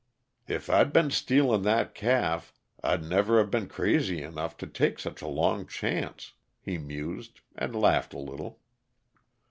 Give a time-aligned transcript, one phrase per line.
[0.47, 5.21] "If I'd been stealing that calf, I'd never have been crazy enough to take such
[5.21, 8.61] a long chance," he mused, and laughed a little.